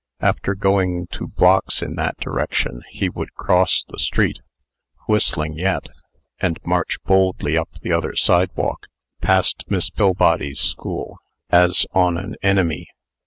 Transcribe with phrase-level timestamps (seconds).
[0.19, 4.39] After going two blocks in that direction, he would cross the street,
[5.07, 5.89] whistling yet,
[6.39, 8.87] and march boldly up the other sidewalk,
[9.21, 11.19] past Miss Pillbody's school,
[11.51, 12.87] as on an enemy.